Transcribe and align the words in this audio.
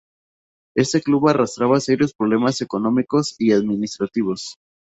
Este 0.75 0.99
club 1.03 1.27
arrastraba 1.27 1.79
serios 1.79 2.11
problemas 2.15 2.59
económicos 2.61 3.35
y 3.37 3.51
administrativos. 3.53 4.55